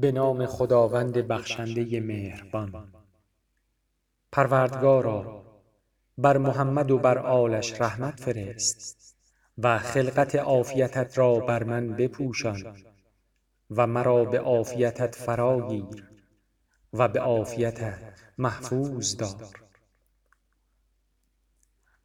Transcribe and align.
به 0.00 0.12
نام 0.12 0.46
خداوند 0.46 1.18
بخشنده 1.18 2.00
مهربان. 2.00 2.92
پروردگارا 4.32 5.44
بر 6.18 6.38
محمد 6.38 6.90
و 6.90 6.98
بر 6.98 7.18
آلش 7.18 7.80
رحمت 7.80 8.20
فرست 8.20 9.16
و 9.58 9.78
خلقت 9.78 10.36
عافیتت 10.36 11.18
را 11.18 11.34
بر 11.40 11.64
من 11.64 11.96
بپوشان 11.96 12.76
و 13.70 13.86
مرا 13.86 14.24
به 14.24 14.40
عافیتت 14.40 15.14
فرا 15.14 15.68
گیر 15.68 16.08
و 16.92 17.08
به 17.08 17.20
عافیتت 17.20 17.98
محفوظ 18.38 19.16
دار. 19.16 19.67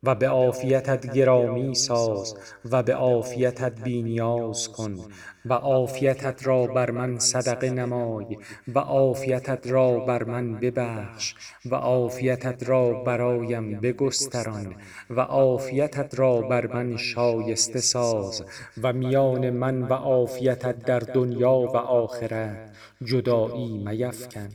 و 0.04 0.15
به 0.15 0.27
عافیتت 0.27 1.13
گرامی 1.13 1.75
ساز 1.75 2.35
و 2.71 2.83
به 2.83 2.95
عافیتت 2.95 3.83
بی 3.83 4.03
نیاز 4.03 4.70
کن 4.70 4.99
و 5.45 5.53
عافیتت 5.53 6.47
را 6.47 6.67
بر 6.67 6.91
من 6.91 7.20
صدقه 7.20 7.70
نمای 7.70 8.38
و 8.67 8.80
عافیتت 8.80 9.67
را 9.67 9.99
بر 9.99 10.23
من 10.23 10.53
ببخش 10.59 11.35
و 11.66 11.75
عافیتت 11.75 12.70
را 12.70 13.03
برایم 13.03 13.80
بگستران 13.80 14.75
و 15.09 15.20
عافیتت 15.20 16.20
را 16.20 16.41
بر 16.41 16.67
من 16.67 16.97
شایسته 16.97 17.80
ساز 17.80 18.44
و 18.83 18.94
میان 18.94 19.49
من 19.49 19.81
و 19.81 19.94
عافیتت 19.94 20.85
در 20.85 20.99
دنیا 20.99 21.53
و 21.53 21.77
آخرت 21.77 22.72
جدایی 23.05 23.77
میفکن. 23.77 24.49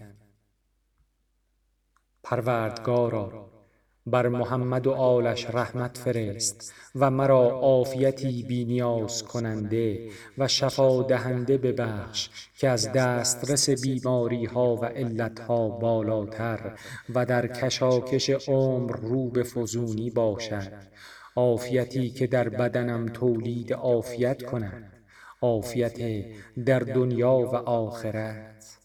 پروردگارا 2.23 3.58
بر 4.11 4.29
محمد 4.29 4.87
و 4.87 4.93
آلش 4.93 5.47
رحمت 5.51 5.99
فرست 5.99 6.75
و 6.95 7.11
مرا 7.11 7.51
عافیتی 7.51 8.43
بی 8.43 8.65
نیاز 8.65 9.23
کننده 9.23 10.09
و 10.39 10.49
شفا 10.49 11.03
دهنده 11.03 11.59
ببخش 11.59 12.29
که 12.59 12.69
از 12.69 12.93
دسترس 12.93 13.71
بیماری 13.71 14.45
ها 14.45 14.77
و 14.77 14.85
علت 14.85 15.41
ها 15.41 15.69
بالاتر 15.69 16.79
و 17.15 17.27
در 17.27 17.47
کشاکش 17.47 18.31
عمر 18.31 18.97
رو 18.97 19.31
به 19.31 19.43
فزونی 19.43 20.11
باشد. 20.11 20.73
عافیتی 21.37 22.11
که 22.11 22.27
در 22.27 22.49
بدنم 22.49 23.07
تولید 23.07 23.73
عافیت 23.73 24.43
کند. 24.43 24.93
عافیت 25.43 26.25
در 26.65 26.79
دنیا 26.79 27.37
و 27.37 27.57
آخرت. 27.57 28.78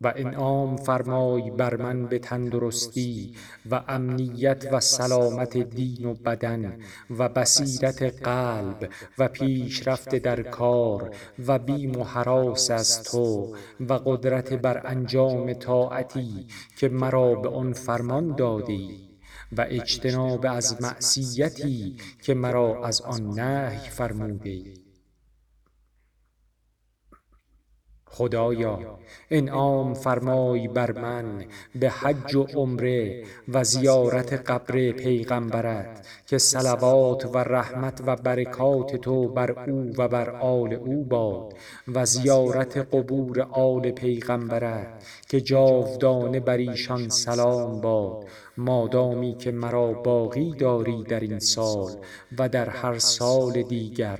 و 0.00 0.12
انعام 0.16 0.76
فرمای 0.76 1.50
بر 1.50 1.76
من 1.76 2.06
به 2.06 2.18
تندرستی 2.18 3.34
و 3.70 3.82
امنیت 3.88 4.68
و 4.72 4.80
سلامت 4.80 5.56
دین 5.56 6.06
و 6.06 6.14
بدن 6.14 6.78
و 7.18 7.28
بصیرت 7.28 8.02
قلب 8.02 8.90
و 9.18 9.28
پیشرفت 9.28 10.14
در 10.14 10.42
کار 10.42 11.14
و 11.46 11.58
بیم 11.58 11.96
و 11.96 12.02
هراس 12.02 12.70
از 12.70 13.02
تو 13.02 13.56
و 13.80 13.92
قدرت 13.92 14.52
بر 14.52 14.86
انجام 14.86 15.52
طاعتی 15.52 16.46
که 16.76 16.88
مرا 16.88 17.34
به 17.34 17.48
آن 17.48 17.72
فرمان 17.72 18.36
داده 18.36 18.72
ای 18.72 19.08
و 19.56 19.66
اجتناب 19.68 20.46
از 20.46 20.82
معصیتی 20.82 21.96
که 22.22 22.34
مرا 22.34 22.86
از 22.86 23.00
آن 23.00 23.22
نهی 23.22 23.88
فرموده 23.90 24.83
خدایا 28.14 28.98
انعام 29.30 29.94
فرمای 29.94 30.68
بر 30.68 30.92
من 30.92 31.44
به 31.74 31.90
حج 31.90 32.34
و 32.34 32.42
عمره 32.42 33.24
و 33.48 33.64
زیارت 33.64 34.32
قبر 34.50 34.92
پیغمبرت 34.92 36.06
که 36.26 36.38
صلوات 36.38 37.26
و 37.34 37.38
رحمت 37.38 38.00
و 38.06 38.16
برکات 38.16 38.96
تو 38.96 39.28
بر 39.28 39.70
او 39.70 39.92
و 39.98 40.08
بر 40.08 40.30
آل 40.30 40.74
او 40.74 41.04
باد 41.04 41.54
و 41.94 42.06
زیارت 42.06 42.76
قبور 42.76 43.40
آل 43.40 43.90
پیغمبرت 43.90 45.04
که 45.28 45.40
جاودانه 45.40 46.40
بر 46.40 46.56
ایشان 46.56 47.08
سلام 47.08 47.80
باد. 47.80 48.24
مادامی 48.56 49.36
که 49.36 49.52
مرا 49.52 49.92
باقی 49.92 50.54
داری 50.58 51.02
در 51.02 51.20
این 51.20 51.38
سال 51.38 51.90
و 52.38 52.48
در 52.48 52.68
هر 52.68 52.98
سال 52.98 53.62
دیگر. 53.62 54.18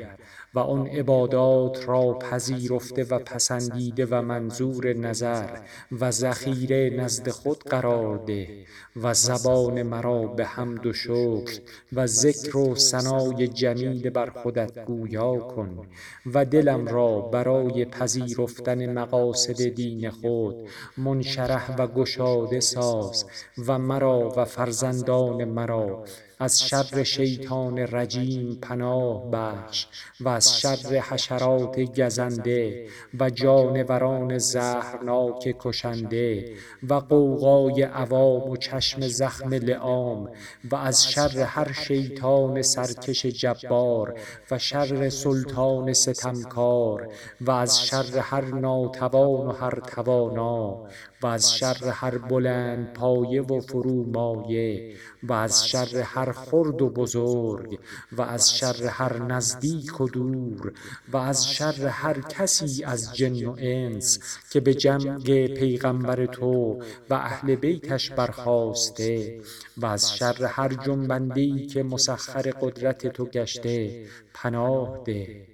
و 0.55 0.59
آن 0.59 0.87
عبادات 0.87 1.89
را 1.89 2.15
پذیرفته 2.15 3.05
و 3.05 3.19
پسندیده 3.19 4.07
و 4.11 4.23
منظور 4.23 4.93
نظر 4.93 5.59
و 6.01 6.11
ذخیره 6.11 6.91
نزد 6.91 7.29
خود 7.29 7.65
قرار 7.65 8.17
ده 8.17 8.49
و 8.97 9.15
زبان 9.15 9.83
مرا 9.83 10.27
به 10.27 10.45
حمد 10.45 10.87
و 10.87 10.93
شکر 10.93 11.61
و 11.93 12.07
ذکر 12.07 12.57
و 12.57 12.75
ثنای 12.75 13.49
جمیل 13.49 14.11
بر 14.11 14.31
خودت 14.31 14.85
گویا 14.85 15.37
کن 15.37 15.87
و 16.35 16.45
دلم 16.45 16.89
را 16.89 17.21
برای 17.21 17.85
پذیرفتن 17.85 18.93
مقاصد 18.93 19.63
دین 19.69 20.11
خود 20.11 20.69
منشرح 20.99 21.77
و 21.77 21.87
گشاده 21.87 22.61
ساز 22.61 23.25
و 23.67 23.79
مرا 23.79 24.33
و 24.37 24.45
فرزندان 24.45 25.45
مرا 25.45 26.05
از 26.45 26.63
شر 26.63 27.03
شیطان 27.03 27.79
رجیم 27.79 28.59
پناه 28.63 29.31
بخش 29.31 29.87
و 30.21 30.29
از 30.29 30.61
شر 30.61 31.01
حشرات 31.01 31.81
گزنده 31.81 32.87
و 33.21 33.31
جانوران 33.31 34.39
زهرناک 34.39 35.57
کشنده 35.61 36.55
و 36.89 37.01
غوغای 37.01 37.83
عوام 37.83 38.51
و 38.51 38.57
چشم 38.57 39.01
زخم 39.01 39.55
لعام 39.55 40.31
و 40.71 40.77
از 40.77 41.11
شر 41.11 41.39
هر 41.39 41.73
شیطان 41.73 42.63
سرکش 42.63 43.27
جبار 43.27 44.21
و 44.51 44.59
شر 44.59 45.09
سلطان 45.09 45.93
ستمکار 45.93 47.09
و 47.41 47.51
از 47.51 47.87
شر 47.87 48.19
هر 48.19 48.45
ناتوان 48.45 49.47
و 49.47 49.53
هر 49.53 49.81
توانا 49.81 50.87
و 51.23 51.27
از 51.27 51.57
شر 51.57 51.89
هر 51.89 52.19
بلندپایه 52.19 53.43
و 53.43 53.61
فرومایه 53.61 54.97
و 55.23 55.33
از 55.33 55.69
شر 55.69 55.97
هر 55.97 56.33
خرد 56.35 56.83
و 56.83 56.91
بزرگ 56.91 57.79
و 58.13 58.23
از 58.23 58.57
شر 58.57 58.87
هر 58.87 59.23
نزدیک 59.23 60.01
و 60.01 60.09
دور 60.09 60.73
و 61.13 61.17
از 61.17 61.49
شر 61.49 61.87
هر 61.87 62.21
کسی 62.21 62.85
از 62.85 63.17
جن 63.17 63.45
و 63.45 63.57
انس 63.59 64.19
که 64.51 64.61
به 64.61 64.75
جنگ 64.75 65.55
پیغمبر 65.55 66.27
تو 66.27 66.83
و 67.11 67.15
اهل 67.15 67.55
بیتش 67.55 68.11
برخاسته 68.11 69.41
و 69.77 69.87
از 69.87 70.17
شر 70.17 70.45
هر 70.45 70.69
جنبنده 70.69 71.41
ای 71.41 71.67
که 71.67 71.83
مسخر 71.83 72.43
قدرت 72.43 73.07
تو 73.07 73.25
گشته 73.27 74.07
پناه 74.35 75.03
ده. 75.05 75.47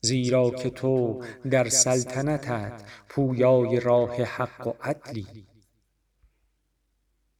زیرا 0.00 0.50
که 0.50 0.70
تو 0.70 1.22
در 1.50 1.68
سلطنتت 1.68 2.82
پویای 3.08 3.80
راه 3.80 4.22
حق 4.22 4.66
و 4.66 4.72
عدلی. 4.82 5.46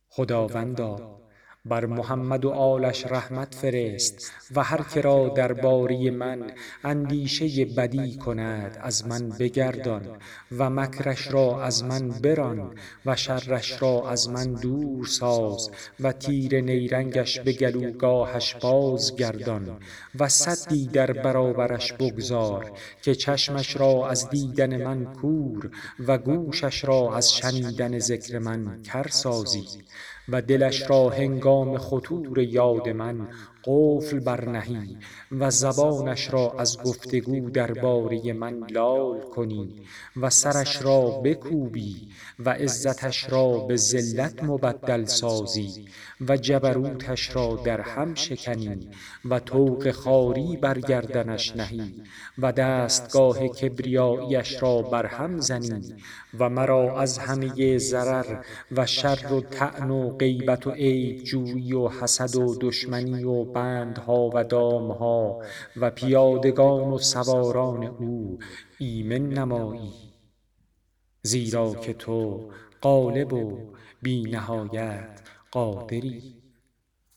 خداوندا 0.09 1.21
بر 1.69 1.87
محمد 1.87 2.45
و 2.45 2.51
آلش 2.51 3.07
رحمت 3.07 3.55
فرست 3.55 4.33
و 4.55 4.63
هر 4.63 4.83
که 4.95 5.01
را 5.01 5.29
درباره 5.29 6.11
من 6.11 6.51
اندیشه 6.85 7.65
بدی 7.65 8.17
کند 8.17 8.79
از 8.83 9.07
من 9.07 9.29
بگردان 9.29 10.17
و 10.59 10.71
مکرش 10.71 11.33
را 11.33 11.63
از 11.63 11.85
من 11.85 12.09
بران 12.09 12.75
و 13.07 13.17
شرش 13.17 13.83
را 13.83 14.11
از 14.11 14.29
من 14.29 14.53
دور 14.55 15.07
ساز 15.07 15.71
و 16.01 16.13
تیر 16.13 16.61
نیرنگش 16.61 17.41
به 17.41 17.53
گلوگاهش 17.53 18.55
بازگردان 18.55 19.79
و 20.19 20.29
سدی 20.29 20.87
در 20.87 21.13
برابرش 21.13 21.93
بگذار 21.93 22.73
که 23.03 23.15
چشمش 23.15 23.77
را 23.77 24.09
از 24.09 24.31
دیدن 24.31 24.85
من 24.85 25.05
کور 25.05 25.71
و 26.07 26.19
گوشش 26.19 26.85
را 26.85 27.17
از 27.17 27.33
شنیدن 27.33 27.99
ذکر 27.99 28.39
من 28.39 28.83
کر 28.83 29.09
سازی 29.09 29.67
و 30.29 30.43
دلش 30.43 30.91
را 30.91 31.09
هنگام 31.09 31.79
خطور 31.79 32.39
یاد 32.39 32.89
من 32.89 33.29
قفل 33.69 34.21
برنهی 34.21 34.97
و 35.33 35.51
زبانش 35.51 36.33
را 36.33 36.55
از 36.59 36.79
گفتگو 36.83 37.51
درباره 37.51 38.33
من 38.33 38.67
لال 38.71 39.21
کنی 39.21 39.83
و 40.17 40.31
سرش 40.31 40.83
را 40.83 41.01
بکوبی 41.25 42.09
و 42.39 42.51
عزتش 42.51 43.33
را 43.33 43.59
به 43.59 43.77
ذلت 43.77 44.45
مبدل 44.45 45.05
سازی 45.05 45.89
و 46.29 46.37
جبروتش 46.37 47.37
را 47.37 47.61
در 47.65 47.81
هم 47.81 48.15
شکنی 48.15 48.91
و 49.25 49.39
طوق 49.39 49.91
خواری 49.91 50.57
بر 50.57 50.81
گردنش 50.81 51.57
نهی 51.57 52.03
و 52.39 52.53
دستگاه 52.53 53.49
کبریاییش 53.49 54.63
را 54.63 54.83
بر 54.83 55.07
هم 55.07 55.41
زنی 55.41 55.95
و 56.39 56.49
مرا 56.49 57.01
از 57.01 57.19
همه 57.19 57.79
ضرر 57.79 58.45
و 58.73 58.87
شر 58.87 59.33
و 59.33 59.41
طعن 59.41 59.91
و 59.91 60.11
غیبت 60.11 60.67
و 60.67 60.71
عیب 60.71 61.25
جویی 61.25 61.73
و 61.73 61.89
حسد 61.89 62.37
و 62.37 62.57
دشمنی 62.61 63.25
و 63.25 63.45
بندها 63.59 64.31
و 64.35 64.45
دامها 64.45 65.43
و 65.77 65.91
پیادگان 65.91 66.93
و 66.93 66.99
سواران 66.99 67.85
او 67.85 68.39
ایمن 68.79 69.29
نمایی. 69.29 69.93
زیرا 71.23 71.75
که 71.75 71.95
تو 71.95 72.51
غالب 72.83 73.33
و 73.33 73.59
بی 74.03 74.23
نهایت 74.23 75.21
قادری. 75.53 76.35